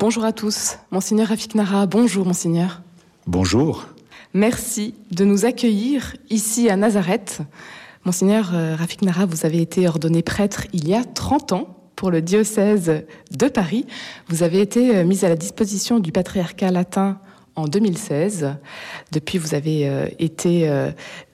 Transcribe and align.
Bonjour 0.00 0.24
à 0.24 0.32
tous. 0.32 0.78
Monseigneur 0.90 1.28
Rafik 1.28 1.54
Nara, 1.54 1.84
bonjour 1.84 2.24
Monseigneur. 2.24 2.80
Bonjour. 3.26 3.86
Merci 4.32 4.94
de 5.10 5.26
nous 5.26 5.44
accueillir 5.44 6.16
ici 6.30 6.70
à 6.70 6.76
Nazareth. 6.76 7.42
Monseigneur 8.06 8.52
euh, 8.54 8.76
Rafik 8.76 9.02
Nara, 9.02 9.26
vous 9.26 9.44
avez 9.44 9.60
été 9.60 9.86
ordonné 9.86 10.22
prêtre 10.22 10.66
il 10.72 10.88
y 10.88 10.94
a 10.94 11.04
30 11.04 11.52
ans 11.52 11.76
pour 11.96 12.10
le 12.10 12.22
diocèse 12.22 13.04
de 13.30 13.48
Paris. 13.48 13.84
Vous 14.28 14.42
avez 14.42 14.62
été 14.62 14.96
euh, 14.96 15.04
mis 15.04 15.22
à 15.22 15.28
la 15.28 15.36
disposition 15.36 15.98
du 15.98 16.12
patriarcat 16.12 16.70
latin 16.70 17.18
en 17.60 17.68
2016. 17.68 18.56
Depuis, 19.12 19.38
vous 19.38 19.54
avez 19.54 19.88
euh, 19.88 20.06
été 20.18 20.68
euh, 20.68 20.90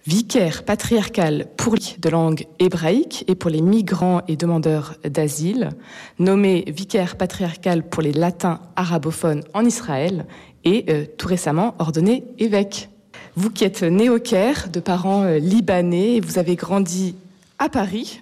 vicaire 0.06 0.64
patriarcal 0.64 1.46
pour 1.56 1.74
les 1.74 1.96
de 1.98 2.08
langue 2.08 2.46
hébraïque 2.58 3.24
et 3.28 3.34
pour 3.34 3.50
les 3.50 3.62
migrants 3.62 4.22
et 4.28 4.36
demandeurs 4.36 4.94
d'asile, 5.04 5.70
nommé 6.18 6.64
vicaire 6.66 7.16
patriarcal 7.16 7.88
pour 7.88 8.02
les 8.02 8.12
latins 8.12 8.60
arabophones 8.76 9.44
en 9.54 9.64
Israël 9.64 10.26
et 10.64 10.84
euh, 10.88 11.04
tout 11.16 11.28
récemment 11.28 11.74
ordonné 11.78 12.24
évêque. 12.38 12.88
Vous 13.36 13.50
qui 13.50 13.64
êtes 13.64 13.82
né 13.82 14.08
au 14.08 14.18
Caire, 14.18 14.68
de 14.70 14.80
parents 14.80 15.26
libanais, 15.34 16.20
vous 16.20 16.38
avez 16.38 16.56
grandi 16.56 17.14
à 17.58 17.68
Paris. 17.68 18.20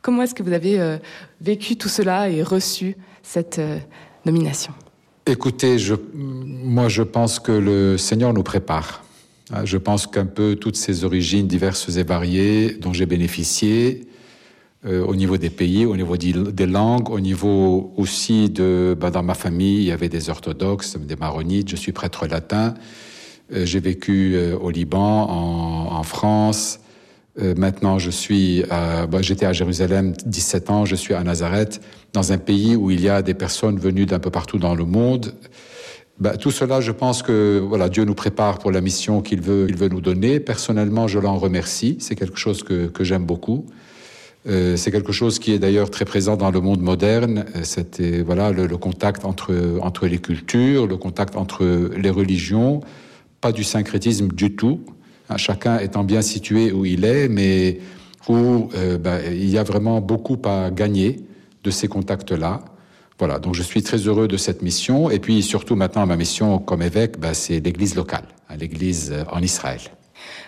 Comment 0.00 0.22
est-ce 0.22 0.34
que 0.34 0.42
vous 0.42 0.54
avez 0.54 0.98
vécu 1.42 1.76
tout 1.76 1.90
cela 1.90 2.30
et 2.30 2.42
reçu 2.42 2.96
cette 3.22 3.60
nomination? 4.24 4.72
Écoutez, 5.28 5.78
je, 5.78 5.94
moi 6.76 6.90
je 6.90 7.02
pense 7.02 7.38
que 7.38 7.52
le 7.52 7.96
Seigneur 7.96 8.34
nous 8.34 8.42
prépare. 8.42 9.02
Ah, 9.50 9.64
je 9.64 9.78
pense 9.78 10.06
qu'un 10.06 10.26
peu 10.26 10.56
toutes 10.56 10.76
ces 10.76 11.04
origines 11.04 11.46
diverses 11.46 11.96
et 11.96 12.02
variées 12.02 12.76
dont 12.82 12.92
j'ai 12.92 13.06
bénéficié, 13.06 14.06
euh, 14.84 15.02
au 15.02 15.16
niveau 15.16 15.38
des 15.38 15.48
pays, 15.48 15.86
au 15.86 15.96
niveau 15.96 16.18
des 16.18 16.66
langues, 16.66 17.08
au 17.08 17.18
niveau 17.18 17.94
aussi 17.96 18.50
de... 18.50 18.94
Ben, 19.00 19.10
dans 19.10 19.22
ma 19.22 19.32
famille, 19.32 19.78
il 19.78 19.84
y 19.84 19.90
avait 19.90 20.10
des 20.10 20.28
orthodoxes, 20.28 20.98
des 20.98 21.16
maronites, 21.16 21.70
je 21.70 21.76
suis 21.76 21.92
prêtre 21.92 22.26
latin. 22.26 22.74
Euh, 23.54 23.64
j'ai 23.64 23.80
vécu 23.80 24.34
euh, 24.34 24.54
au 24.58 24.68
Liban, 24.68 25.30
en, 25.30 26.02
France. 26.02 26.80
Maintenant, 27.38 27.98
je 27.98 28.10
suis, 28.10 28.64
bah, 28.70 29.20
j'étais 29.20 29.44
à 29.44 29.52
Jérusalem 29.52 30.14
17 30.24 30.70
ans, 30.70 30.84
je 30.86 30.96
suis 30.96 31.12
à 31.12 31.22
Nazareth 31.22 31.82
dans 32.14 32.32
un 32.32 32.38
pays 32.38 32.76
où 32.76 32.90
il 32.90 33.02
y 33.02 33.10
a 33.10 33.20
des 33.20 33.34
personnes 33.34 33.78
venues 33.78 34.06
d'un 34.06 34.18
peu 34.18 34.30
partout 34.30 34.58
dans 34.58 34.74
le 34.74 34.86
monde. 34.86 35.34
Bah, 36.18 36.38
tout 36.38 36.50
cela, 36.50 36.80
je 36.80 36.92
pense 36.92 37.22
que 37.22 37.58
voilà, 37.58 37.90
Dieu 37.90 38.04
nous 38.04 38.14
prépare 38.14 38.58
pour 38.58 38.72
la 38.72 38.80
mission 38.80 39.20
qu'il 39.20 39.42
veut, 39.42 39.66
il 39.68 39.76
veut 39.76 39.88
nous 39.88 40.00
donner. 40.00 40.40
Personnellement, 40.40 41.06
je 41.06 41.18
l'en 41.18 41.36
remercie. 41.36 41.98
C'est 42.00 42.14
quelque 42.14 42.38
chose 42.38 42.62
que, 42.62 42.86
que 42.86 43.04
j'aime 43.04 43.26
beaucoup. 43.26 43.66
Euh, 44.46 44.76
c'est 44.76 44.90
quelque 44.90 45.12
chose 45.12 45.38
qui 45.38 45.52
est 45.52 45.58
d'ailleurs 45.58 45.90
très 45.90 46.06
présent 46.06 46.36
dans 46.36 46.50
le 46.50 46.60
monde 46.60 46.80
moderne. 46.80 47.44
Euh, 47.54 47.60
c'était 47.64 48.22
voilà 48.22 48.50
le, 48.50 48.66
le, 48.66 48.76
contact 48.78 49.24
entre 49.24 49.78
entre 49.82 50.06
les 50.06 50.18
cultures, 50.18 50.86
le 50.86 50.96
contact 50.96 51.36
entre 51.36 51.90
les 51.96 52.10
religions, 52.10 52.80
pas 53.40 53.52
du 53.52 53.64
syncrétisme 53.64 54.28
du 54.28 54.54
tout. 54.54 54.80
Hein, 55.28 55.36
chacun 55.36 55.80
étant 55.80 56.04
bien 56.04 56.22
situé 56.22 56.72
où 56.72 56.86
il 56.86 57.04
est, 57.04 57.28
mais 57.28 57.80
où 58.28 58.70
bah, 59.00 59.18
il 59.30 59.48
y 59.48 59.58
a 59.58 59.62
vraiment 59.62 60.00
beaucoup 60.00 60.38
à 60.44 60.70
gagner 60.70 61.20
de 61.62 61.70
ces 61.70 61.86
contacts-là. 61.86 62.64
Voilà, 63.18 63.38
donc 63.38 63.54
je 63.54 63.62
suis 63.62 63.82
très 63.82 63.96
heureux 63.96 64.28
de 64.28 64.36
cette 64.36 64.62
mission. 64.62 65.10
Et 65.10 65.18
puis 65.18 65.42
surtout 65.42 65.74
maintenant, 65.74 66.06
ma 66.06 66.16
mission 66.16 66.58
comme 66.58 66.82
évêque, 66.82 67.18
bah, 67.18 67.34
c'est 67.34 67.60
l'église 67.60 67.94
locale, 67.94 68.24
hein, 68.48 68.56
l'église 68.56 69.10
euh, 69.12 69.24
en 69.30 69.42
Israël. 69.42 69.80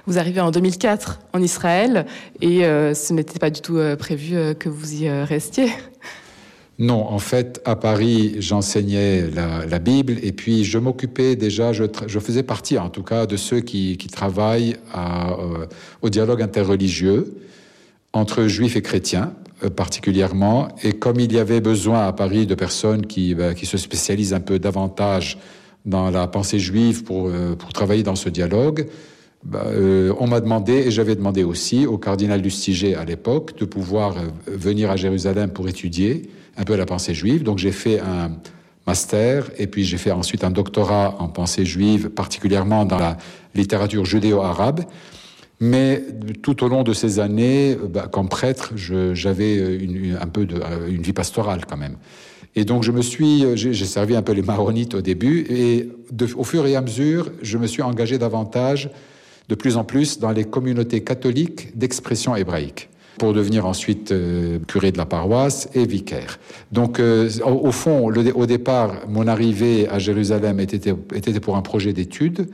Vous 0.07 0.19
arrivez 0.19 0.41
en 0.41 0.51
2004 0.51 1.21
en 1.35 1.43
Israël 1.43 2.07
et 2.41 2.65
euh, 2.65 2.95
ce 2.95 3.13
n'était 3.13 3.39
pas 3.39 3.51
du 3.51 3.61
tout 3.61 3.77
euh, 3.77 3.97
prévu 3.97 4.37
euh, 4.37 4.55
que 4.55 4.69
vous 4.69 5.03
y 5.03 5.11
restiez. 5.11 5.71
Non, 6.79 7.07
en 7.09 7.19
fait, 7.19 7.61
à 7.65 7.75
Paris, 7.75 8.37
j'enseignais 8.39 9.29
la, 9.29 9.67
la, 9.67 9.79
Bible 9.81 10.15
et 10.23 10.31
puis 10.31 10.65
je 10.65 10.79
m'occupais 10.79 11.35
déjà, 11.35 11.73
je, 11.73 11.85
je, 12.07 12.19
faisais 12.21 12.45
partie 12.45 12.79
en 12.79 12.89
tout 12.89 13.03
cas 13.03 13.27
de 13.27 13.37
ceux 13.37 13.61
qui, 13.61 13.97
qui 13.97 14.07
travaillent 14.07 14.77
à, 14.95 15.37
au 16.03 16.09
dialogue 16.09 16.41
interreligieux 16.41 17.35
entre 18.13 18.47
juifs 18.47 18.77
et 18.77 18.83
chrétiens 18.83 19.33
euh, 19.65 19.71
particulièrement. 19.71 20.69
Et 20.85 20.93
comme 20.93 21.19
il 21.19 21.33
y 21.33 21.39
avait 21.39 21.61
besoin 21.61 22.07
à 22.07 22.13
Paris 22.13 22.47
de 22.47 22.55
personnes 22.55 23.07
qui, 23.07 23.35
bah, 23.35 23.57
se 23.57 23.77
spécialisent 23.77 24.35
un 24.35 24.41
peu 24.41 24.59
davantage 24.61 25.39
dans 25.85 26.11
la 26.11 26.29
pensée 26.29 26.61
juive 26.61 27.03
pour, 27.03 27.29
euh, 27.29 27.57
travailler 27.75 28.05
dans 28.05 28.15
ce 28.15 28.29
dialogue, 28.29 28.87
bah, 29.45 29.65
euh, 29.67 30.13
on 30.21 30.29
m'a 30.29 30.41
demandé, 30.41 30.75
et 30.75 30.91
j'avais 30.91 31.17
demandé 31.17 31.43
aussi 31.43 31.87
au 31.87 31.99
cardinal 31.99 32.41
Lustiger 32.41 32.95
à 32.95 33.05
l'époque, 33.05 33.59
de 33.59 33.65
pouvoir 33.65 34.15
venir 34.47 34.91
à 34.91 34.97
Jérusalem 34.97 35.51
pour 35.51 35.69
étudier 35.69 36.31
un 36.57 36.65
peu 36.65 36.77
la 36.77 36.87
pensée 36.87 37.15
juive. 37.15 37.43
Donc 37.43 37.59
j'ai 37.59 37.73
fait 37.73 38.01
un 38.01 38.33
master 38.87 39.51
et 39.59 39.67
puis 39.67 39.85
j'ai 39.85 39.99
fait 39.99 40.13
ensuite 40.13 40.45
un 40.45 40.51
doctorat 40.51 41.17
en 41.19 41.29
pensée 41.29 41.65
juive, 41.65 42.11
particulièrement 42.11 42.85
dans 42.85 42.99
la 42.99 43.17
littérature 43.55 44.05
judéo-arabe. 44.05 44.85
Mais 45.61 46.05
tout 46.43 46.63
au 46.63 46.69
long 46.69 46.85
de 46.85 46.93
ces 46.93 47.19
années, 47.19 47.77
bah, 47.89 48.09
comme 48.11 48.29
prêtre, 48.29 48.73
j'avais 48.77 49.79
un 50.21 50.27
peu 50.27 50.47
de, 50.47 50.57
euh, 50.57 50.89
une 50.89 51.03
vie 51.03 51.13
pastorale 51.13 51.63
quand 51.69 51.77
même. 51.77 51.97
Et 52.55 52.65
donc 52.65 52.83
je 52.85 52.93
me 52.93 53.03
suis, 53.03 53.45
j'ai 53.57 53.75
servi 53.75 54.17
un 54.17 54.23
peu 54.23 54.33
les 54.33 54.43
maronites 54.43 54.95
au 54.95 55.01
début, 55.01 55.47
et 55.51 55.89
de, 56.11 56.29
au 56.37 56.45
fur 56.45 56.67
et 56.67 56.77
à 56.77 56.81
mesure, 56.81 57.31
je 57.43 57.59
me 57.59 57.67
suis 57.67 57.83
engagé 57.83 58.19
davantage, 58.19 58.91
de 59.49 59.55
plus 59.55 59.77
en 59.77 59.85
plus, 59.85 60.19
dans 60.19 60.31
les 60.31 60.45
communautés 60.45 61.03
catholiques 61.03 61.77
d'expression 61.77 62.37
hébraïque 62.37 62.89
pour 63.19 63.33
devenir 63.33 63.67
ensuite 63.67 64.13
euh, 64.13 64.59
curé 64.69 64.93
de 64.93 64.99
la 64.99 65.07
paroisse 65.07 65.69
et 65.75 65.87
vicaire. 65.87 66.39
Donc, 66.73 67.01
euh, 67.01 67.29
au, 67.45 67.73
fond, 67.73 68.13
au 68.13 68.47
départ, 68.47 68.95
mon 69.09 69.27
arrivée 69.27 69.89
à 69.89 69.99
Jérusalem 69.99 70.61
était, 70.61 70.95
était 71.15 71.41
pour 71.41 71.57
un 71.57 71.63
projet 71.63 71.93
d'études, 71.93 72.49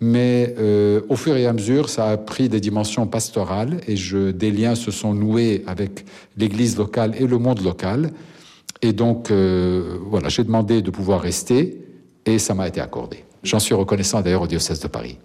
mais 0.00 0.54
euh, 0.58 1.00
au 1.08 1.16
fur 1.16 1.36
et 1.36 1.46
à 1.46 1.52
mesure, 1.52 1.88
ça 1.88 2.10
a 2.10 2.16
pris 2.16 2.48
des 2.48 2.60
dimensions 2.60 3.06
pastorales 3.06 3.80
et 3.88 3.94
des 4.32 4.50
liens 4.50 4.74
se 4.74 4.90
sont 4.90 5.14
noués 5.14 5.64
avec 5.66 6.04
l'Église 6.36 6.76
locale 6.76 7.14
et 7.18 7.26
le 7.26 7.38
monde 7.38 7.62
local. 7.62 8.10
Et 8.82 8.92
donc, 8.92 9.30
euh, 9.30 9.96
voilà, 10.02 10.28
j'ai 10.28 10.44
demandé 10.44 10.82
de 10.82 10.90
pouvoir 10.90 11.20
rester 11.22 11.80
et 12.26 12.38
ça 12.38 12.52
m'a 12.52 12.68
été 12.68 12.80
accordé. 12.80 13.24
J'en 13.42 13.58
suis 13.58 13.74
reconnaissant 13.74 14.20
d'ailleurs 14.20 14.42
au 14.42 14.46
diocèse 14.46 14.80
de 14.80 14.88
Paris. 14.88 15.18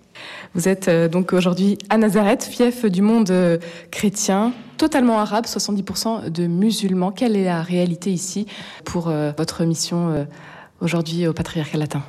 Vous 0.54 0.70
êtes 0.70 0.88
euh, 0.88 1.10
donc 1.10 1.34
aujourd'hui 1.34 1.78
à 1.90 1.98
Nazareth, 1.98 2.44
fief 2.44 2.86
du 2.86 3.02
monde 3.02 3.60
chrétien, 3.90 4.54
totalement 4.78 5.20
arabe, 5.20 5.46
70% 5.46 6.30
de 6.30 6.48
musulmans. 6.48 7.12
Quelle 7.12 7.36
est 7.36 7.46
la 7.46 7.62
réalité 7.62 8.12
ici 8.12 8.46
pour 8.86 9.12
votre 9.38 9.64
mission 9.66 10.26
aujourd'hui 10.80 11.28
au 11.28 11.34
patriarcat 11.34 11.78
latin? 11.78 12.04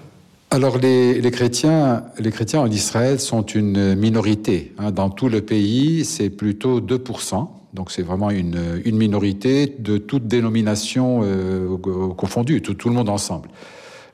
Alors 0.53 0.77
les, 0.77 1.19
les, 1.19 1.31
chrétiens, 1.31 2.05
les 2.19 2.31
chrétiens 2.31 2.61
en 2.61 2.71
Israël 2.71 3.19
sont 3.19 3.43
une 3.43 3.95
minorité. 3.95 4.75
Hein. 4.77 4.91
Dans 4.91 5.09
tout 5.09 5.31
le 5.31 5.41
pays, 5.41 6.05
c'est 6.05 6.29
plutôt 6.29 6.81
2%. 6.81 7.49
Donc 7.73 7.91
c'est 7.91 8.03
vraiment 8.03 8.31
une, 8.31 8.83
une, 8.85 8.99
minorité 8.99 9.75
de 9.79 9.97
toute 9.97 10.27
dénomination 10.27 11.23
euh, 11.23 11.79
confondue, 12.19 12.61
tout, 12.61 12.75
tout, 12.75 12.91
le 12.91 12.95
monde 12.95 13.09
ensemble. 13.09 13.49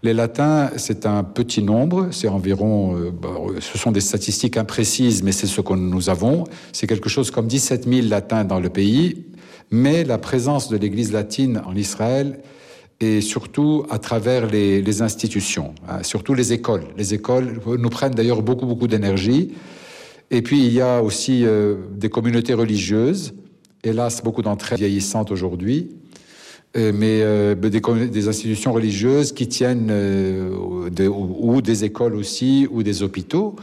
Les 0.05 0.15
latins, 0.15 0.71
c'est 0.77 1.07
un 1.07 1.25
petit 1.25 1.61
nombre, 1.61 2.07
c'est 2.13 2.29
environ, 2.29 2.97
euh, 2.97 3.11
bah, 3.11 3.31
ce 3.59 3.77
sont 3.77 3.91
des 3.91 4.01
statistiques 4.01 4.57
imprécises, 4.57 5.25
mais 5.25 5.33
c'est 5.33 5.49
ce 5.49 5.61
que 5.61 5.73
nous 5.75 6.09
avons. 6.09 6.45
C'est 6.73 6.87
quelque 6.87 7.09
chose 7.09 7.33
comme 7.33 7.49
17 7.49 7.89
000 7.89 8.07
latins 8.07 8.45
dans 8.45 8.61
le 8.61 8.69
pays, 8.69 9.27
mais 9.73 10.05
la 10.05 10.19
présence 10.19 10.69
de 10.69 10.77
l'Église 10.77 11.13
latine 11.13 11.61
en 11.67 11.75
Israël 11.75 12.39
et 13.01 13.21
surtout 13.21 13.85
à 13.91 13.99
travers 13.99 14.47
les, 14.47 15.03
institutions, 15.03 15.75
hein, 15.89 16.03
surtout 16.03 16.35
les 16.35 16.53
écoles. 16.53 16.85
Les 16.97 17.15
écoles 17.15 17.61
nous 17.67 17.91
prennent 17.91 18.15
d'ailleurs 18.15 18.43
beaucoup, 18.43 18.67
beaucoup 18.67 18.89
d'énergie. 18.89 19.53
Et 20.31 20.43
puis, 20.43 20.67
il 20.67 20.73
y 20.73 20.81
a 20.81 21.03
aussi 21.03 21.45
euh, 21.45 21.77
des 21.93 22.09
communautés 22.09 22.55
religieuses, 22.55 23.35
hélas, 23.85 24.23
beaucoup 24.23 24.43
d'entre 24.43 24.73
elles 24.73 24.79
vieillissantes 24.79 25.31
aujourd'hui, 25.31 25.91
euh, 26.77 26.93
mais 26.95 27.21
euh, 27.23 27.55
des, 27.55 28.29
institutions 28.29 28.73
religieuses 28.73 29.33
qui 29.33 29.47
tiennent, 29.47 29.91
ou, 29.91 31.63
des 31.63 31.85
écoles 31.85 32.17
aussi, 32.17 32.67
ou 32.71 32.83
des 32.83 33.03
hôpitaux. 33.03 33.55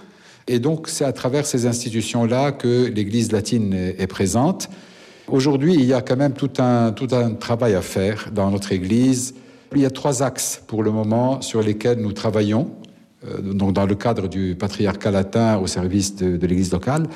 Et 0.48 0.60
donc, 0.60 0.88
c'est 0.88 1.06
à 1.06 1.12
travers 1.12 1.46
ces 1.46 1.66
institutions-là 1.66 2.54
que 2.54 2.86
l'Église 2.86 3.32
latine 3.32 3.74
est 3.74 4.08
présente. 4.08 4.70
Aujourd'hui, 5.28 5.74
il 5.74 5.86
y 5.86 5.94
a 5.94 6.02
quand 6.02 6.18
même 6.18 6.34
tout 6.34 6.52
un, 6.60 6.92
tout 6.92 7.08
un 7.12 7.32
travail 7.32 7.74
à 7.74 7.82
faire 7.82 8.30
dans 8.32 8.52
notre 8.52 8.72
Église. 8.72 9.34
Il 9.74 9.82
y 9.82 9.86
a 9.86 9.90
trois 9.90 10.22
axes 10.22 10.62
pour 10.68 10.84
le 10.84 10.92
moment 10.92 11.42
sur 11.42 11.64
lesquels 11.64 12.00
nous 12.00 12.14
travaillons, 12.14 12.70
euh, 13.28 13.42
donc 13.42 13.74
dans 13.74 13.88
le 13.88 13.96
cadre 13.96 14.28
du 14.28 14.56
patriarcat 14.56 15.10
latin 15.10 15.58
au 15.58 15.66
service 15.66 16.16
de, 16.16 16.46
l'Église 16.46 16.72
locale. 16.72 17.08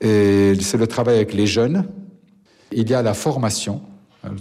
C'est 0.00 0.78
le 0.78 0.86
travail 0.86 1.16
avec 1.16 1.34
les 1.34 1.46
jeunes. 1.46 1.84
Il 2.72 2.88
y 2.88 2.94
a 2.94 3.02
la 3.02 3.12
formation, 3.12 3.82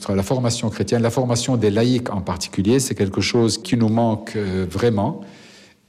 la 0.08 0.24
formation 0.24 0.70
chrétienne, 0.70 1.02
la 1.02 1.10
formation 1.10 1.58
des 1.58 1.72
laïcs 1.72 2.10
en 2.12 2.22
particulier, 2.22 2.80
c'est 2.80 2.96
quelque 2.96 3.20
chose 3.20 3.58
qui 3.58 3.76
nous 3.76 3.90
manque 3.90 4.34
euh, 4.38 4.66
vraiment. 4.70 5.22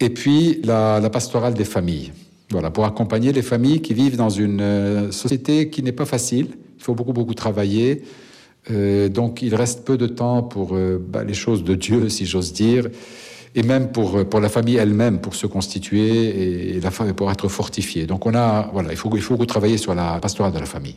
Et 0.00 0.10
puis 0.10 0.60
la, 0.64 0.98
la 0.98 1.10
pastorale 1.10 1.54
des 1.54 1.64
familles. 1.64 2.12
Voilà, 2.50 2.72
pour 2.72 2.84
accompagner 2.84 3.32
les 3.32 3.42
familles 3.42 3.80
qui 3.80 3.94
vivent 3.94 4.16
dans 4.16 4.30
une 4.30 4.60
euh, 4.60 5.12
société 5.12 5.70
qui 5.70 5.84
n'est 5.84 5.92
pas 5.92 6.06
facile, 6.06 6.48
il 6.80 6.84
faut 6.84 6.94
beaucoup, 6.94 7.12
beaucoup 7.12 7.34
travailler. 7.34 8.02
donc 8.68 9.42
il 9.42 9.54
reste 9.54 9.84
peu 9.84 9.96
de 9.96 10.06
temps 10.06 10.42
pour 10.42 10.74
bah, 10.74 11.24
les 11.24 11.34
choses 11.34 11.62
de 11.62 11.74
Dieu, 11.74 12.08
si 12.08 12.26
j'ose 12.26 12.52
dire 12.52 12.88
et 13.54 13.62
même 13.62 13.90
pour, 13.90 14.24
pour 14.26 14.40
la 14.40 14.48
famille 14.48 14.76
elle-même, 14.76 15.20
pour 15.20 15.34
se 15.34 15.46
constituer 15.46 16.76
et 16.76 16.80
la 16.80 16.90
pour 16.90 17.30
être 17.30 17.48
fortifiée. 17.48 18.06
Donc 18.06 18.26
on 18.26 18.34
a, 18.34 18.70
voilà, 18.72 18.92
il 18.92 18.96
faut, 18.96 19.10
il 19.14 19.22
faut 19.22 19.36
retravailler 19.36 19.76
sur 19.76 19.94
la 19.94 20.18
pastorale 20.20 20.52
de 20.52 20.58
la 20.58 20.66
famille 20.66 20.96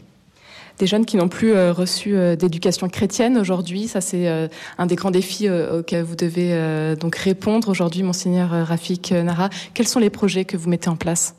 des 0.79 0.87
jeunes 0.87 1.05
qui 1.05 1.17
n'ont 1.17 1.29
plus 1.29 1.53
euh, 1.53 1.71
reçu 1.71 2.15
euh, 2.15 2.35
d'éducation 2.35 2.89
chrétienne 2.89 3.37
aujourd'hui. 3.37 3.87
Ça, 3.87 4.01
c'est 4.01 4.27
euh, 4.27 4.47
un 4.77 4.85
des 4.85 4.95
grands 4.95 5.11
défis 5.11 5.49
auxquels 5.49 6.03
vous 6.03 6.15
devez 6.15 6.95
donc 6.99 7.15
répondre 7.15 7.69
aujourd'hui, 7.69 8.03
monseigneur 8.03 8.49
Rafik 8.67 9.11
Nara. 9.11 9.49
Quels 9.73 9.87
sont 9.87 9.99
les 9.99 10.09
projets 10.09 10.45
que 10.45 10.57
vous 10.57 10.69
mettez 10.69 10.89
en 10.89 10.95
place? 10.95 11.35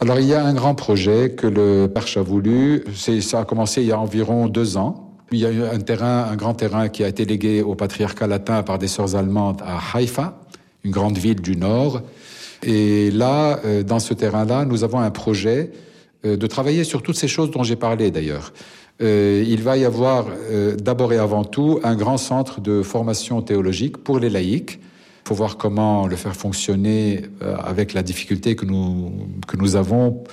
Alors, 0.00 0.20
il 0.20 0.26
y 0.26 0.34
a 0.34 0.44
un 0.44 0.54
grand 0.54 0.76
projet 0.76 1.30
que 1.30 1.48
le 1.48 1.88
Perche 1.92 2.18
a 2.18 2.22
voulu. 2.22 2.84
Ça 2.94 3.40
a 3.40 3.44
commencé 3.44 3.82
il 3.82 3.88
y 3.88 3.92
a 3.92 3.98
environ 3.98 4.46
deux 4.46 4.76
ans. 4.76 5.16
Il 5.32 5.40
y 5.40 5.44
a 5.44 5.50
eu 5.50 5.64
un 5.64 5.80
terrain, 5.80 6.28
un 6.30 6.36
grand 6.36 6.54
terrain 6.54 6.88
qui 6.88 7.02
a 7.02 7.08
été 7.08 7.24
légué 7.24 7.62
au 7.62 7.74
patriarcat 7.74 8.28
latin 8.28 8.62
par 8.62 8.78
des 8.78 8.86
sœurs 8.86 9.16
allemandes 9.16 9.60
à 9.66 9.80
Haïfa, 9.92 10.38
une 10.84 10.92
grande 10.92 11.18
ville 11.18 11.40
du 11.40 11.56
nord. 11.56 12.02
Et 12.62 13.10
là, 13.10 13.58
euh, 13.64 13.82
dans 13.82 13.98
ce 13.98 14.14
terrain-là, 14.14 14.64
nous 14.64 14.84
avons 14.84 15.00
un 15.00 15.10
projet 15.10 15.72
euh, 16.24 16.36
de 16.36 16.46
travailler 16.46 16.84
sur 16.84 17.02
toutes 17.02 17.16
ces 17.16 17.28
choses 17.28 17.50
dont 17.50 17.64
j'ai 17.64 17.76
parlé 17.76 18.12
d'ailleurs. 18.12 18.52
Euh, 19.02 19.44
il 19.46 19.62
va 19.62 19.76
y 19.76 19.84
avoir 19.84 20.26
d'abord 20.80 21.12
et 21.12 21.18
avant 21.18 21.44
tout 21.44 21.80
un 21.82 21.96
grand 21.96 22.18
centre 22.18 22.60
de 22.60 22.82
formation 22.82 23.42
théologique 23.42 23.96
pour 23.98 24.20
les 24.20 24.30
laïcs. 24.30 24.78
Faut 25.28 25.34
voir 25.34 25.58
comment 25.58 26.06
le 26.06 26.16
faire 26.16 26.34
fonctionner 26.34 27.20
avec 27.62 27.92
la 27.92 28.02
difficulté 28.02 28.56
que 28.56 28.64
nous, 28.64 29.12
que 29.46 29.58
nous 29.58 29.76
avons 29.76 30.24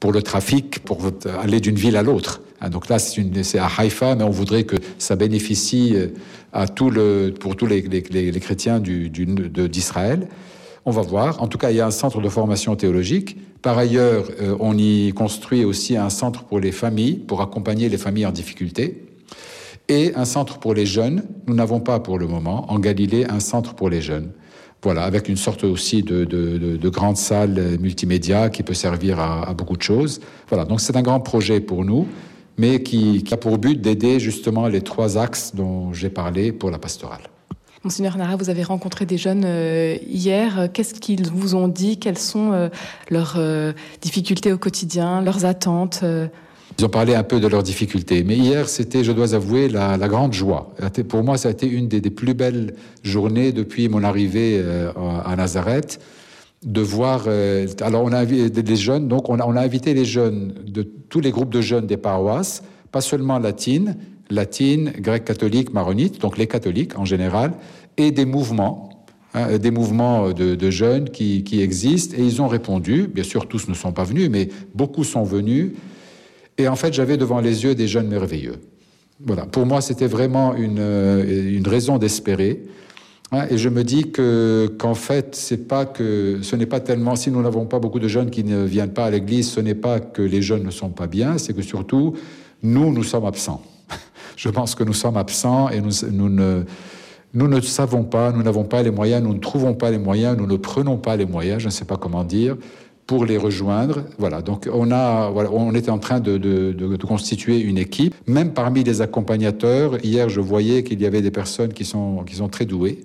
pour 0.00 0.10
le 0.10 0.22
trafic, 0.22 0.78
pour 0.78 1.00
aller 1.42 1.60
d'une 1.60 1.76
ville 1.76 1.98
à 1.98 2.02
l'autre. 2.02 2.40
Hein, 2.62 2.70
donc 2.70 2.88
là, 2.88 2.98
c'est 2.98 3.58
à 3.58 3.68
Haïfa, 3.76 4.14
mais 4.14 4.24
on 4.24 4.30
voudrait 4.30 4.64
que 4.64 4.76
ça 4.96 5.16
bénéficie 5.16 5.92
euh, 5.94 6.08
à 6.54 6.66
tout 6.66 6.88
le, 6.88 7.34
pour 7.38 7.56
tous 7.56 7.66
les 7.66 8.40
chrétiens 8.40 8.80
d'Israël. 8.80 10.28
On 10.86 10.92
va 10.92 11.02
voir. 11.02 11.42
En 11.42 11.48
tout 11.48 11.58
cas, 11.58 11.70
il 11.70 11.76
y 11.76 11.80
a 11.80 11.86
un 11.86 11.90
centre 11.90 12.22
de 12.22 12.28
formation 12.30 12.74
théologique. 12.74 13.36
Par 13.60 13.76
ailleurs, 13.76 14.30
euh, 14.40 14.56
on 14.60 14.78
y 14.78 15.12
construit 15.12 15.66
aussi 15.66 15.94
un 15.94 16.08
centre 16.08 16.44
pour 16.44 16.58
les 16.58 16.72
familles, 16.72 17.16
pour 17.16 17.42
accompagner 17.42 17.90
les 17.90 17.98
familles 17.98 18.24
en 18.24 18.32
difficulté, 18.32 19.07
et 19.88 20.14
un 20.14 20.24
centre 20.24 20.58
pour 20.58 20.74
les 20.74 20.86
jeunes. 20.86 21.24
Nous 21.46 21.54
n'avons 21.54 21.80
pas 21.80 22.00
pour 22.00 22.18
le 22.18 22.26
moment 22.26 22.70
en 22.70 22.78
Galilée 22.78 23.26
un 23.28 23.40
centre 23.40 23.74
pour 23.74 23.88
les 23.90 24.00
jeunes. 24.00 24.32
Voilà, 24.82 25.02
avec 25.02 25.28
une 25.28 25.36
sorte 25.36 25.64
aussi 25.64 26.02
de, 26.02 26.24
de, 26.24 26.56
de, 26.56 26.76
de 26.76 26.88
grande 26.88 27.16
salle 27.16 27.78
multimédia 27.80 28.48
qui 28.48 28.62
peut 28.62 28.74
servir 28.74 29.18
à, 29.18 29.52
beaucoup 29.52 29.76
de 29.76 29.82
choses. 29.82 30.20
Voilà, 30.48 30.64
donc 30.64 30.80
c'est 30.80 30.96
un 30.96 31.02
grand 31.02 31.20
projet 31.20 31.60
pour 31.60 31.84
nous 31.84 32.06
mais 32.58 32.82
qui, 32.82 33.24
a 33.30 33.36
pour 33.36 33.56
but 33.56 33.80
d'aider 33.80 34.20
justement 34.20 34.66
les 34.66 34.82
trois 34.82 35.16
axes 35.16 35.54
dont 35.54 35.92
j'ai 35.92 36.10
parlé 36.10 36.52
pour 36.52 36.70
la 36.70 36.78
pastorale. 36.78 37.22
Monseigneur 37.84 38.18
Nara, 38.18 38.34
vous 38.34 38.50
avez 38.50 38.64
rencontré 38.64 39.06
des 39.06 39.16
jeunes 39.16 39.44
euh, 39.46 39.96
hier. 40.06 40.68
Qu'est-ce 40.74 40.94
qu'ils 40.94 41.30
vous 41.30 41.54
ont 41.54 41.68
dit? 41.68 41.98
Quelles 41.98 42.18
sont 42.18 42.52
euh, 42.52 42.68
leurs 43.08 43.36
euh, 43.38 43.72
difficultés 44.02 44.52
au 44.52 44.58
quotidien, 44.58 45.22
leurs 45.22 45.44
attentes 45.44 46.04
Ils 46.78 46.84
ont 46.84 46.88
parlé 46.88 47.14
un 47.14 47.24
peu 47.24 47.40
de 47.40 47.48
leurs 47.48 47.64
difficultés. 47.64 48.22
Mais 48.22 48.36
hier, 48.36 48.68
c'était, 48.68 49.02
je 49.02 49.10
dois 49.10 49.34
avouer, 49.34 49.68
la, 49.68 49.96
grande 50.08 50.32
joie. 50.32 50.74
Pour 51.08 51.24
moi, 51.24 51.36
ça 51.36 51.48
a 51.48 51.50
été 51.50 51.68
une 51.68 51.88
des, 51.88 52.00
plus 52.10 52.34
belles 52.34 52.74
journées 53.02 53.50
depuis 53.50 53.88
mon 53.88 54.04
arrivée 54.04 54.62
à 55.24 55.34
Nazareth 55.34 56.00
de 56.64 56.80
voir. 56.80 57.24
Euh, 57.26 57.66
alors, 57.80 58.04
on 58.04 58.12
a 58.12 58.18
invité 58.18 58.62
les 58.62 58.76
jeunes, 58.76 59.08
donc 59.08 59.28
on 59.28 59.38
a, 59.38 59.60
invité 59.60 59.94
les 59.94 60.04
jeunes 60.04 60.54
de 60.66 60.82
tous 60.82 61.20
les 61.20 61.30
groupes 61.30 61.52
de 61.52 61.60
jeunes 61.60 61.86
des 61.86 61.96
paroisses, 61.96 62.62
pas 62.90 63.00
seulement 63.00 63.38
latines, 63.38 63.96
latines, 64.30 64.92
grecs 64.98 65.24
catholiques, 65.24 65.72
maronites, 65.72 66.20
donc 66.20 66.38
les 66.38 66.46
catholiques 66.46 66.98
en 66.98 67.04
général, 67.04 67.52
et 67.96 68.10
des 68.10 68.24
mouvements. 68.24 68.84
Hein, 69.34 69.58
des 69.58 69.70
mouvements 69.70 70.32
de, 70.32 70.70
jeunes 70.70 71.10
qui, 71.10 71.44
existent 71.60 72.16
et 72.18 72.22
ils 72.22 72.40
ont 72.40 72.48
répondu. 72.48 73.08
Bien 73.12 73.24
sûr, 73.24 73.46
tous 73.46 73.68
ne 73.68 73.74
sont 73.74 73.92
pas 73.92 74.04
venus, 74.04 74.30
mais 74.30 74.48
beaucoup 74.74 75.04
sont 75.04 75.22
venus. 75.22 75.72
Et 76.58 76.68
en 76.68 76.76
fait, 76.76 76.92
j'avais 76.92 77.16
devant 77.16 77.40
les 77.40 77.64
yeux 77.64 77.74
des 77.74 77.86
jeunes 77.86 78.08
merveilleux. 78.08 78.56
Voilà. 79.24 79.46
Pour 79.46 79.64
moi, 79.64 79.80
c'était 79.80 80.06
vraiment 80.06 80.54
une, 80.54 80.78
euh, 80.78 81.60
raison 81.64 81.98
d'espérer 81.98 82.62
et 83.50 83.58
je 83.58 83.68
me 83.68 83.84
dis 83.84 84.10
que 84.10 84.72
qu'en 84.78 84.94
fait, 84.94 85.34
c'est 85.34 85.68
pas 85.68 85.84
que 85.84 86.38
ce 86.40 86.56
n'est 86.56 86.66
pas 86.66 86.80
tellement 86.80 87.14
si 87.14 87.30
nous 87.30 87.42
n'avons 87.42 87.66
pas 87.66 87.78
beaucoup 87.78 87.98
de 87.98 88.08
jeunes 88.08 88.30
qui 88.30 88.42
ne 88.42 88.64
viennent 88.64 88.94
pas 88.94 89.04
à 89.04 89.10
l'église, 89.10 89.50
ce 89.50 89.60
n'est 89.60 89.74
pas 89.74 90.00
que 90.00 90.22
les 90.22 90.40
jeunes 90.40 90.62
ne 90.62 90.70
sont 90.70 90.88
pas 90.88 91.06
bien, 91.06 91.36
c'est 91.36 91.52
que 91.52 91.60
surtout 91.60 92.14
nous 92.62 92.90
nous 92.90 93.02
sommes 93.02 93.26
absents. 93.26 93.62
Je 94.36 94.48
pense 94.48 94.74
que 94.74 94.82
nous 94.82 94.94
sommes 94.94 95.18
absents 95.18 95.68
et 95.68 95.82
nous, 95.82 95.92
nous 96.10 96.30
ne 96.30 96.62
nous 97.34 97.48
ne 97.48 97.60
savons 97.60 98.04
pas, 98.04 98.32
nous 98.32 98.42
n'avons 98.42 98.64
pas 98.64 98.82
les 98.82 98.90
moyens, 98.90 99.22
nous 99.22 99.34
ne 99.34 99.38
trouvons 99.38 99.74
pas 99.74 99.90
les 99.90 99.98
moyens, 99.98 100.34
nous 100.38 100.46
ne 100.46 100.56
prenons 100.56 100.96
pas 100.96 101.14
les 101.16 101.26
moyens, 101.26 101.60
je 101.60 101.66
ne 101.66 101.70
sais 101.70 101.84
pas 101.84 101.98
comment 101.98 102.24
dire, 102.24 102.56
pour 103.08 103.24
les 103.24 103.38
rejoindre. 103.38 104.04
Voilà, 104.18 104.42
donc 104.42 104.68
on, 104.70 104.92
a, 104.92 105.30
voilà, 105.30 105.50
on 105.50 105.74
était 105.74 105.90
en 105.90 105.98
train 105.98 106.20
de, 106.20 106.36
de, 106.36 106.72
de, 106.72 106.94
de, 106.94 107.06
constituer 107.06 107.58
une 107.58 107.78
équipe. 107.78 108.14
Même 108.26 108.52
parmi 108.52 108.84
les 108.84 109.00
accompagnateurs, 109.00 110.04
hier 110.04 110.28
je 110.28 110.40
voyais 110.40 110.84
qu'il 110.84 111.00
y 111.00 111.06
avait 111.06 111.22
des 111.22 111.30
personnes 111.30 111.72
qui 111.72 111.86
sont, 111.86 112.22
qui 112.26 112.36
sont 112.36 112.48
très 112.48 112.66
douées. 112.66 113.00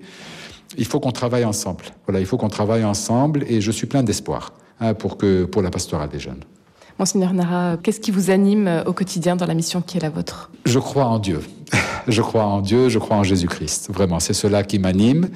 Il 0.76 0.84
faut 0.84 1.00
qu'on 1.00 1.10
travaille 1.10 1.46
ensemble. 1.46 1.86
Voilà, 2.06 2.20
il 2.20 2.26
faut 2.26 2.36
qu'on 2.36 2.50
travaille 2.50 2.84
ensemble 2.84 3.44
et 3.48 3.62
je 3.62 3.70
suis 3.70 3.86
plein 3.86 4.02
d'espoir 4.02 4.52
hein, 4.78 4.92
pour, 4.92 5.16
que, 5.16 5.44
pour 5.44 5.62
la 5.62 5.70
pastorale 5.70 6.10
des 6.10 6.20
jeunes. 6.20 6.44
Monseigneur 6.98 7.32
Nara, 7.32 7.78
qu'est-ce 7.82 7.98
qui 7.98 8.10
vous 8.10 8.30
anime 8.30 8.84
au 8.84 8.92
quotidien 8.92 9.36
dans 9.36 9.46
la 9.46 9.54
mission 9.54 9.80
qui 9.80 9.96
est 9.96 10.02
la 10.02 10.10
vôtre? 10.10 10.50
Je 10.66 10.78
crois 10.78 11.06
en 11.06 11.18
Dieu. 11.18 11.40
je 12.08 12.20
crois 12.20 12.44
en 12.44 12.60
Dieu, 12.60 12.90
je 12.90 12.98
crois 12.98 13.16
en 13.16 13.22
Jésus-Christ. 13.22 13.88
Vraiment, 13.90 14.20
c'est 14.20 14.34
cela 14.34 14.64
qui 14.64 14.78
m'anime. 14.78 15.30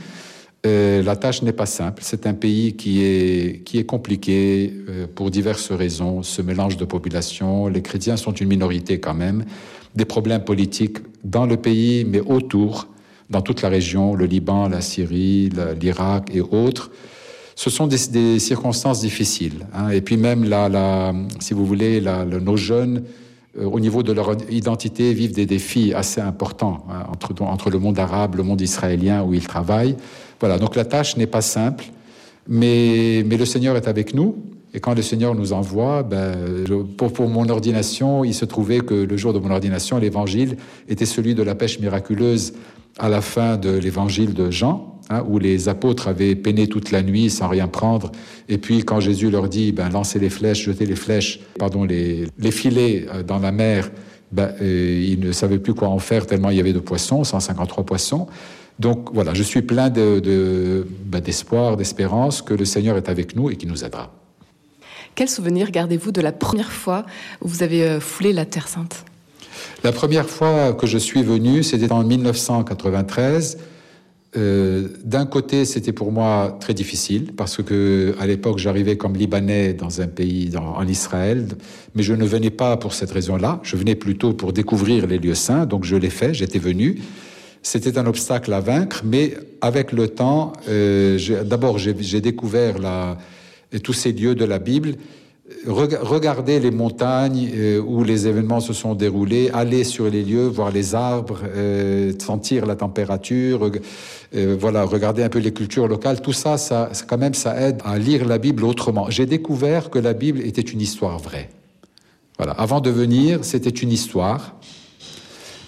Euh, 0.66 1.02
la 1.02 1.14
tâche 1.14 1.42
n'est 1.42 1.52
pas 1.52 1.66
simple. 1.66 2.02
C'est 2.04 2.26
un 2.26 2.34
pays 2.34 2.74
qui 2.74 3.04
est, 3.04 3.62
qui 3.64 3.78
est 3.78 3.84
compliqué 3.84 4.74
euh, 4.88 5.06
pour 5.12 5.30
diverses 5.30 5.70
raisons. 5.70 6.22
Ce 6.22 6.42
mélange 6.42 6.76
de 6.76 6.84
population, 6.84 7.68
les 7.68 7.82
chrétiens 7.82 8.16
sont 8.16 8.32
une 8.32 8.48
minorité 8.48 8.98
quand 8.98 9.14
même. 9.14 9.44
Des 9.94 10.04
problèmes 10.04 10.44
politiques 10.44 10.98
dans 11.22 11.46
le 11.46 11.56
pays, 11.56 12.04
mais 12.04 12.20
autour, 12.20 12.88
dans 13.30 13.40
toute 13.40 13.62
la 13.62 13.68
région, 13.68 14.14
le 14.14 14.26
Liban, 14.26 14.68
la 14.68 14.80
Syrie, 14.80 15.50
l'Irak 15.80 16.30
et 16.34 16.40
autres. 16.40 16.90
Ce 17.54 17.70
sont 17.70 17.86
des, 17.86 18.38
circonstances 18.38 19.00
difficiles. 19.00 19.66
Hein. 19.74 19.90
Et 19.90 20.00
puis 20.00 20.16
même, 20.16 20.44
la, 20.44 21.12
si 21.40 21.54
vous 21.54 21.66
voulez, 21.66 22.00
nos 22.00 22.56
jeunes 22.56 23.04
euh, 23.58 23.64
au 23.64 23.80
niveau 23.80 24.02
de 24.02 24.12
leur 24.12 24.36
identité, 24.50 25.12
vivent 25.12 25.32
des 25.32 25.46
défis 25.46 25.92
assez 25.94 26.20
importants 26.20 26.84
hein, 26.90 27.06
entre, 27.10 27.42
entre 27.42 27.70
le 27.70 27.78
monde 27.78 27.98
arabe, 27.98 28.36
le 28.36 28.42
monde 28.42 28.60
israélien 28.60 29.22
où 29.22 29.34
ils 29.34 29.46
travaillent. 29.46 29.96
Voilà, 30.40 30.58
donc 30.58 30.76
la 30.76 30.84
tâche 30.84 31.16
n'est 31.16 31.26
pas 31.26 31.40
simple, 31.40 31.84
mais, 32.46 33.24
mais 33.26 33.36
le 33.36 33.44
Seigneur 33.44 33.76
est 33.76 33.88
avec 33.88 34.14
nous. 34.14 34.36
Et 34.74 34.80
quand 34.80 34.94
le 34.94 35.02
Seigneur 35.02 35.34
nous 35.34 35.52
envoie, 35.52 36.02
ben, 36.02 36.64
pour, 36.96 37.12
pour, 37.12 37.28
mon 37.28 37.48
ordination, 37.48 38.22
il 38.22 38.34
se 38.34 38.44
trouvait 38.44 38.80
que 38.80 38.94
le 38.94 39.16
jour 39.16 39.32
de 39.32 39.38
mon 39.38 39.50
ordination, 39.50 39.98
l'évangile 39.98 40.56
était 40.88 41.06
celui 41.06 41.34
de 41.34 41.42
la 41.42 41.54
pêche 41.54 41.80
miraculeuse 41.80 42.52
à 42.98 43.08
la 43.08 43.20
fin 43.20 43.56
de 43.56 43.70
l'évangile 43.70 44.34
de 44.34 44.50
Jean, 44.50 44.98
hein, 45.08 45.24
où 45.28 45.38
les 45.38 45.68
apôtres 45.68 46.08
avaient 46.08 46.34
peiné 46.34 46.66
toute 46.66 46.90
la 46.90 47.02
nuit 47.02 47.30
sans 47.30 47.48
rien 47.48 47.66
prendre. 47.66 48.12
Et 48.48 48.58
puis 48.58 48.84
quand 48.84 49.00
Jésus 49.00 49.30
leur 49.30 49.48
dit, 49.48 49.72
ben, 49.72 49.88
lancez 49.88 50.18
les 50.18 50.30
flèches, 50.30 50.64
jetez 50.64 50.84
les 50.84 50.96
flèches, 50.96 51.40
pardon, 51.58 51.84
les, 51.84 52.26
les 52.38 52.50
filets 52.50 53.06
euh, 53.14 53.22
dans 53.22 53.38
la 53.38 53.52
mer, 53.52 53.90
ben, 54.32 54.52
euh, 54.60 55.06
ils 55.08 55.20
ne 55.20 55.32
savaient 55.32 55.58
plus 55.58 55.74
quoi 55.74 55.88
en 55.88 55.98
faire 55.98 56.26
tellement 56.26 56.50
il 56.50 56.56
y 56.56 56.60
avait 56.60 56.74
de 56.74 56.80
poissons, 56.80 57.24
153 57.24 57.84
poissons. 57.84 58.26
Donc 58.78 59.10
voilà, 59.12 59.34
je 59.34 59.42
suis 59.42 59.62
plein 59.62 59.90
ben, 59.90 61.20
d'espoir, 61.20 61.72
de, 61.72 61.76
d'espérance 61.76 62.42
que 62.42 62.54
le 62.54 62.64
Seigneur 62.64 62.96
est 62.96 63.08
avec 63.08 63.34
nous 63.34 63.50
et 63.50 63.56
qu'il 63.56 63.68
nous 63.68 63.84
aidera. 63.84 64.12
Quel 65.14 65.28
souvenir 65.28 65.70
gardez-vous 65.72 66.12
de 66.12 66.20
la 66.20 66.30
première 66.30 66.70
fois 66.70 67.04
où 67.42 67.48
vous 67.48 67.64
avez 67.64 67.82
euh, 67.82 68.00
foulé 68.00 68.32
la 68.32 68.44
Terre 68.44 68.68
Sainte? 68.68 69.04
La 69.82 69.90
première 69.90 70.28
fois 70.28 70.72
que 70.74 70.86
je 70.86 70.98
suis 70.98 71.24
venu, 71.24 71.64
c'était 71.64 71.90
en 71.90 72.04
1993. 72.04 73.58
Euh, 74.36 74.88
D'un 75.04 75.26
côté, 75.26 75.64
c'était 75.64 75.92
pour 75.92 76.12
moi 76.12 76.56
très 76.60 76.74
difficile 76.74 77.32
parce 77.36 77.62
que 77.62 78.14
à 78.20 78.26
l'époque, 78.26 78.58
j'arrivais 78.58 78.96
comme 78.96 79.16
Libanais 79.16 79.72
dans 79.72 80.00
un 80.00 80.06
pays, 80.06 80.50
dans, 80.50 80.76
en 80.76 80.86
Israël, 80.86 81.48
mais 81.96 82.04
je 82.04 82.14
ne 82.14 82.24
venais 82.24 82.50
pas 82.50 82.76
pour 82.76 82.92
cette 82.94 83.10
raison-là. 83.10 83.58
Je 83.64 83.76
venais 83.76 83.96
plutôt 83.96 84.34
pour 84.34 84.52
découvrir 84.52 85.08
les 85.08 85.18
lieux 85.18 85.34
saints, 85.34 85.66
donc 85.66 85.84
je 85.84 85.96
l'ai 85.96 86.10
fait. 86.10 86.32
J'étais 86.32 86.60
venu. 86.60 87.00
C'était 87.62 87.98
un 87.98 88.06
obstacle 88.06 88.52
à 88.52 88.60
vaincre, 88.60 89.02
mais 89.04 89.34
avec 89.60 89.92
le 89.92 90.08
temps, 90.08 90.52
euh, 90.68 91.18
d'abord 91.44 91.78
j'ai 91.78 92.20
découvert 92.20 92.76
tous 93.82 93.92
ces 93.92 94.12
lieux 94.12 94.34
de 94.34 94.44
la 94.44 94.58
Bible. 94.58 94.94
Regardez 95.66 96.60
les 96.60 96.70
montagnes 96.70 97.50
euh, 97.54 97.80
où 97.80 98.04
les 98.04 98.26
événements 98.26 98.60
se 98.60 98.74
sont 98.74 98.94
déroulés, 98.94 99.50
aller 99.54 99.82
sur 99.82 100.10
les 100.10 100.22
lieux, 100.22 100.46
voir 100.46 100.70
les 100.70 100.94
arbres, 100.94 101.40
euh, 101.42 102.12
sentir 102.18 102.66
la 102.66 102.76
température, 102.76 103.70
voilà, 104.32 104.84
regarder 104.84 105.22
un 105.22 105.30
peu 105.30 105.38
les 105.38 105.52
cultures 105.52 105.88
locales. 105.88 106.20
Tout 106.20 106.34
ça, 106.34 106.58
ça, 106.58 106.90
quand 107.06 107.16
même, 107.16 107.32
ça 107.32 107.58
aide 107.58 107.80
à 107.82 107.98
lire 107.98 108.26
la 108.26 108.36
Bible 108.36 108.62
autrement. 108.64 109.08
J'ai 109.08 109.24
découvert 109.24 109.88
que 109.88 109.98
la 109.98 110.12
Bible 110.12 110.40
était 110.42 110.60
une 110.60 110.82
histoire 110.82 111.18
vraie. 111.18 111.48
Voilà. 112.36 112.52
Avant 112.52 112.80
de 112.80 112.90
venir, 112.90 113.40
c'était 113.42 113.70
une 113.70 113.90
histoire. 113.90 114.54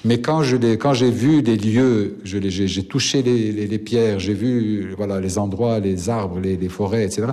Mais 0.04 0.20
quand 0.20 0.42
j'ai 0.42 1.10
vu 1.10 1.42
les 1.42 1.56
lieux, 1.56 2.18
j'ai 2.24 2.82
touché 2.84 3.22
les, 3.22 3.52
les, 3.52 3.78
pierres, 3.78 4.18
j'ai 4.18 4.32
vu 4.32 4.94
voilà 4.96 5.20
les 5.20 5.36
endroits, 5.36 5.78
les 5.78 6.08
arbres, 6.08 6.40
les, 6.40 6.56
les 6.56 6.68
forêts, 6.68 7.04
etc. 7.04 7.28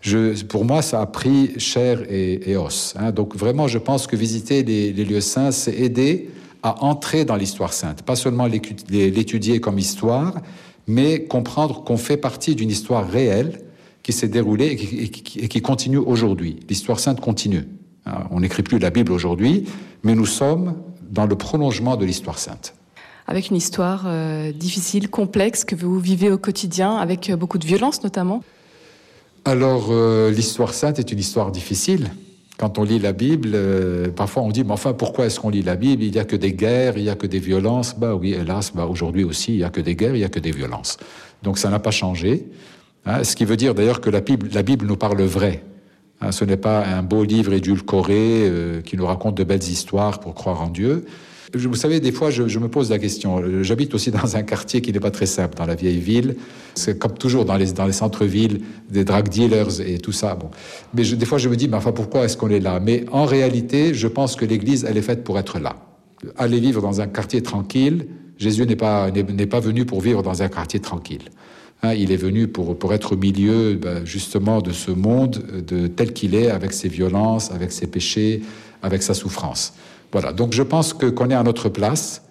Je, 0.00 0.44
pour 0.44 0.64
moi, 0.64 0.82
ça 0.82 1.00
a 1.00 1.06
pris 1.06 1.58
chair 1.58 2.02
et, 2.08 2.50
et 2.50 2.56
os. 2.56 2.94
Hein. 2.98 3.10
Donc 3.10 3.34
vraiment, 3.34 3.66
je 3.66 3.78
pense 3.78 4.06
que 4.06 4.16
visiter 4.16 4.62
les, 4.62 4.92
les 4.92 5.04
lieux 5.04 5.20
saints, 5.22 5.50
c'est 5.50 5.74
aider 5.74 6.30
à 6.62 6.84
entrer 6.84 7.24
dans 7.24 7.36
l'histoire 7.36 7.72
sainte, 7.72 8.02
pas 8.02 8.16
seulement 8.16 8.46
l'étudier 8.46 9.60
comme 9.60 9.78
histoire, 9.78 10.34
mais 10.86 11.24
comprendre 11.24 11.84
qu'on 11.84 11.96
fait 11.96 12.16
partie 12.16 12.54
d'une 12.54 12.70
histoire 12.70 13.08
réelle 13.08 13.60
qui 14.02 14.12
s'est 14.12 14.28
déroulée 14.28 14.68
et 14.68 15.08
qui, 15.08 15.40
et 15.40 15.48
qui 15.48 15.60
continue 15.62 15.98
aujourd'hui. 15.98 16.60
L'histoire 16.68 17.00
sainte 17.00 17.20
continue. 17.20 17.64
Hein. 18.06 18.24
On 18.30 18.40
n'écrit 18.40 18.62
plus 18.62 18.78
la 18.78 18.90
Bible 18.90 19.12
aujourd'hui, 19.12 19.64
mais 20.04 20.14
nous 20.14 20.26
sommes 20.26 20.74
dans 21.14 21.26
le 21.26 21.36
prolongement 21.36 21.96
de 21.96 22.04
l'histoire 22.04 22.38
sainte. 22.38 22.74
Avec 23.26 23.48
une 23.48 23.56
histoire 23.56 24.04
euh, 24.06 24.52
difficile, 24.52 25.08
complexe, 25.08 25.64
que 25.64 25.74
vous 25.74 25.98
vivez 25.98 26.30
au 26.30 26.36
quotidien, 26.36 26.96
avec 26.96 27.30
euh, 27.30 27.36
beaucoup 27.36 27.56
de 27.56 27.64
violence 27.64 28.02
notamment 28.02 28.42
Alors, 29.46 29.86
euh, 29.90 30.30
l'histoire 30.30 30.74
sainte 30.74 30.98
est 30.98 31.10
une 31.10 31.20
histoire 31.20 31.50
difficile. 31.50 32.10
Quand 32.58 32.78
on 32.78 32.84
lit 32.84 32.98
la 32.98 33.12
Bible, 33.12 33.52
euh, 33.54 34.10
parfois 34.10 34.42
on 34.42 34.50
dit, 34.50 34.62
mais 34.62 34.72
enfin, 34.72 34.92
pourquoi 34.92 35.26
est-ce 35.26 35.40
qu'on 35.40 35.48
lit 35.48 35.62
la 35.62 35.76
Bible? 35.76 36.02
Il 36.02 36.12
n'y 36.12 36.18
a 36.18 36.24
que 36.24 36.36
des 36.36 36.52
guerres, 36.52 36.98
il 36.98 37.04
n'y 37.04 37.08
a 37.10 37.16
que 37.16 37.26
des 37.26 37.38
violences. 37.38 37.96
Bah 37.98 38.14
oui, 38.14 38.34
hélas, 38.34 38.72
bah, 38.74 38.86
aujourd'hui 38.86 39.24
aussi, 39.24 39.54
il 39.54 39.58
n'y 39.58 39.64
a 39.64 39.70
que 39.70 39.80
des 39.80 39.96
guerres, 39.96 40.14
il 40.14 40.18
n'y 40.18 40.24
a 40.24 40.28
que 40.28 40.38
des 40.38 40.52
violences. 40.52 40.98
Donc 41.42 41.58
ça 41.58 41.70
n'a 41.70 41.78
pas 41.78 41.90
changé. 41.90 42.46
Hein, 43.06 43.24
ce 43.24 43.34
qui 43.34 43.44
veut 43.44 43.56
dire 43.56 43.74
d'ailleurs 43.74 44.00
que 44.00 44.10
la 44.10 44.20
Bible, 44.20 44.48
la 44.52 44.62
Bible 44.62 44.86
nous 44.86 44.96
parle 44.96 45.22
vrai. 45.22 45.64
Hein, 46.24 46.32
ce 46.32 46.44
n'est 46.44 46.56
pas 46.56 46.84
un 46.84 47.02
beau 47.02 47.24
livre 47.24 47.52
édulcoré 47.52 48.48
euh, 48.48 48.80
qui 48.80 48.96
nous 48.96 49.06
raconte 49.06 49.36
de 49.36 49.44
belles 49.44 49.62
histoires 49.62 50.20
pour 50.20 50.34
croire 50.34 50.62
en 50.62 50.68
Dieu. 50.68 51.04
Vous 51.54 51.76
savez, 51.76 52.00
des 52.00 52.10
fois, 52.10 52.30
je, 52.30 52.58
me 52.58 52.68
pose 52.68 52.90
la 52.90 52.98
question. 52.98 53.40
J'habite 53.62 53.94
aussi 53.94 54.10
dans 54.10 54.36
un 54.36 54.42
quartier 54.42 54.80
qui 54.80 54.92
n'est 54.92 54.98
pas 54.98 55.12
très 55.12 55.26
simple, 55.26 55.56
dans 55.56 55.66
la 55.66 55.76
vieille 55.76 56.00
ville. 56.00 56.34
C'est 56.74 56.98
comme 56.98 57.16
toujours 57.16 57.44
dans 57.44 57.56
les, 57.56 57.92
centres-villes, 57.92 58.62
des 58.90 59.04
drug 59.04 59.28
dealers 59.28 59.80
et 59.80 59.98
tout 59.98 60.10
ça. 60.10 60.34
Bon. 60.34 60.50
Mais 60.94 61.04
des 61.04 61.26
fois, 61.26 61.38
je 61.38 61.48
me 61.48 61.54
dis, 61.54 61.68
mais 61.68 61.76
enfin, 61.76 61.92
pourquoi 61.92 62.24
est-ce 62.24 62.36
qu'on 62.36 62.48
est 62.48 62.58
là? 62.58 62.80
Mais 62.80 63.04
en 63.12 63.24
réalité, 63.24 63.94
je 63.94 64.08
pense 64.08 64.34
que 64.34 64.44
l'Église, 64.44 64.84
elle 64.88 64.96
est 64.96 65.02
faite 65.02 65.22
pour 65.22 65.38
être 65.38 65.60
là. 65.60 65.76
Aller 66.36 66.58
vivre 66.58 66.82
dans 66.82 67.00
un 67.00 67.06
quartier 67.06 67.40
tranquille, 67.40 68.08
Jésus 68.36 68.66
n'est 68.66 68.74
pas, 68.74 69.12
n'est 69.12 69.46
pas 69.46 69.60
venu 69.60 69.84
pour 69.84 70.00
vivre 70.00 70.24
dans 70.24 70.42
un 70.42 70.48
quartier 70.48 70.80
tranquille. 70.80 71.30
Hein, 71.84 71.92
il 71.92 72.12
est 72.12 72.16
venu 72.16 72.48
pour, 72.48 72.78
pour 72.78 72.94
être 72.94 73.12
au 73.12 73.16
milieu 73.16 73.74
ben, 73.74 74.06
justement 74.06 74.62
de 74.62 74.72
ce 74.72 74.90
monde 74.90 75.42
de, 75.68 75.86
tel 75.86 76.14
qu'il 76.14 76.34
est, 76.34 76.50
avec 76.50 76.72
ses 76.72 76.88
violences, 76.88 77.50
avec 77.50 77.72
ses 77.72 77.86
péchés, 77.86 78.42
avec 78.82 79.02
sa 79.02 79.12
souffrance. 79.12 79.74
Voilà, 80.10 80.32
donc 80.32 80.54
je 80.54 80.62
pense 80.62 80.94
que 80.94 81.06
qu'on 81.06 81.28
est 81.28 81.34
à 81.34 81.42
notre 81.42 81.68
place, 81.68 82.22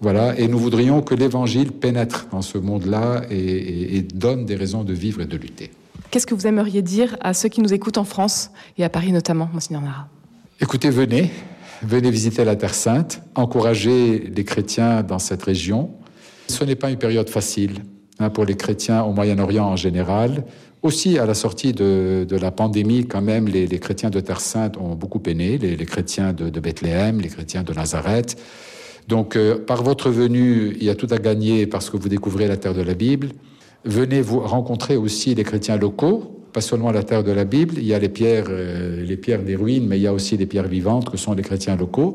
voilà, 0.00 0.38
et 0.38 0.46
nous 0.46 0.58
voudrions 0.58 1.00
que 1.00 1.14
l'Évangile 1.14 1.72
pénètre 1.72 2.26
dans 2.30 2.42
ce 2.42 2.58
monde-là 2.58 3.22
et, 3.30 3.38
et, 3.38 3.96
et 3.96 4.02
donne 4.02 4.44
des 4.44 4.56
raisons 4.56 4.84
de 4.84 4.92
vivre 4.92 5.22
et 5.22 5.26
de 5.26 5.38
lutter. 5.38 5.70
Qu'est-ce 6.10 6.26
que 6.26 6.34
vous 6.34 6.46
aimeriez 6.46 6.82
dire 6.82 7.16
à 7.22 7.32
ceux 7.32 7.48
qui 7.48 7.62
nous 7.62 7.72
écoutent 7.72 7.98
en 7.98 8.04
France 8.04 8.50
et 8.76 8.84
à 8.84 8.90
Paris 8.90 9.12
notamment, 9.12 9.48
Monseigneur 9.54 9.82
Nara? 9.82 10.08
Écoutez, 10.60 10.90
venez, 10.90 11.30
venez 11.82 12.10
visiter 12.10 12.44
la 12.44 12.56
Terre 12.56 12.74
Sainte, 12.74 13.22
encouragez 13.34 14.30
les 14.36 14.44
chrétiens 14.44 15.02
dans 15.02 15.18
cette 15.18 15.44
région. 15.44 15.90
Ce 16.48 16.62
n'est 16.64 16.76
pas 16.76 16.90
une 16.90 16.98
période 16.98 17.30
facile 17.30 17.80
hein, 18.18 18.30
pour 18.30 18.44
les 18.44 18.56
chrétiens 18.56 19.02
au 19.02 19.12
Moyen-Orient 19.12 19.64
en 19.64 19.76
général. 19.76 20.44
Aussi, 20.82 21.18
à 21.18 21.26
la 21.26 21.34
sortie 21.34 21.72
de, 21.72 22.26
la 22.30 22.50
pandémie, 22.52 23.06
quand 23.06 23.20
même, 23.20 23.48
les, 23.48 23.66
chrétiens 23.78 24.10
de 24.10 24.20
Terre 24.20 24.40
Sainte 24.40 24.76
ont 24.76 24.94
beaucoup 24.94 25.18
peiné, 25.18 25.58
les, 25.58 25.76
chrétiens 25.86 26.32
de, 26.32 26.50
de, 26.50 26.60
Bethléem, 26.60 27.20
les 27.20 27.28
chrétiens 27.28 27.64
de 27.64 27.72
Nazareth. 27.72 28.36
Donc, 29.08 29.36
euh, 29.36 29.58
par 29.58 29.82
votre 29.82 30.10
venue, 30.10 30.76
il 30.76 30.84
y 30.84 30.90
a 30.90 30.94
tout 30.94 31.08
à 31.10 31.18
gagner 31.18 31.66
parce 31.66 31.90
que 31.90 31.96
vous 31.96 32.08
découvrez 32.08 32.46
la 32.46 32.56
terre 32.56 32.74
de 32.74 32.82
la 32.82 32.94
Bible. 32.94 33.30
Venez 33.84 34.20
vous 34.20 34.38
rencontrer 34.38 34.96
aussi 34.96 35.34
les 35.34 35.44
chrétiens 35.44 35.78
locaux, 35.78 36.44
pas 36.52 36.60
seulement 36.60 36.92
la 36.92 37.02
terre 37.02 37.24
de 37.24 37.32
la 37.32 37.44
Bible. 37.44 37.74
Il 37.78 37.86
y 37.86 37.94
a 37.94 37.98
les 37.98 38.08
pierres, 38.10 38.46
euh, 38.48 39.02
les 39.04 39.16
pierres 39.16 39.42
des 39.42 39.56
ruines, 39.56 39.86
mais 39.86 39.98
il 39.98 40.02
y 40.02 40.06
a 40.06 40.12
aussi 40.12 40.36
les 40.36 40.46
pierres 40.46 40.68
vivantes 40.68 41.10
que 41.10 41.16
sont 41.16 41.32
les 41.32 41.42
chrétiens 41.42 41.74
locaux. 41.74 42.14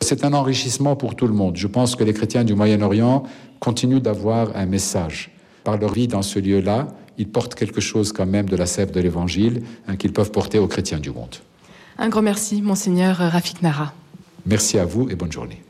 C'est 0.00 0.24
un 0.24 0.34
enrichissement 0.34 0.96
pour 0.96 1.14
tout 1.14 1.28
le 1.28 1.32
monde. 1.32 1.56
Je 1.56 1.68
pense 1.68 1.96
que 1.96 2.04
les 2.04 2.12
chrétiens 2.12 2.44
du 2.44 2.54
Moyen-Orient 2.54 3.22
continuent 3.60 4.00
d'avoir 4.00 4.54
un 4.56 4.66
message 4.66 5.30
par 5.64 5.76
leur 5.78 5.92
vie 5.92 6.08
dans 6.08 6.22
ce 6.22 6.38
lieu-là 6.38 6.88
ils 7.18 7.28
portent 7.28 7.54
quelque 7.54 7.80
chose 7.80 8.12
quand 8.12 8.26
même 8.26 8.48
de 8.48 8.56
la 8.56 8.66
sève 8.66 8.90
de 8.90 9.00
l'Évangile 9.00 9.62
hein, 9.86 9.96
qu'ils 9.96 10.12
peuvent 10.12 10.30
porter 10.30 10.58
aux 10.58 10.66
chrétiens 10.66 10.98
du 10.98 11.10
monde. 11.10 11.36
Un 11.98 12.08
grand 12.08 12.22
merci, 12.22 12.62
monseigneur 12.62 13.16
Rafik 13.16 13.62
Nara. 13.62 13.92
Merci 14.46 14.78
à 14.78 14.84
vous 14.84 15.08
et 15.10 15.14
bonne 15.14 15.30
journée. 15.30 15.60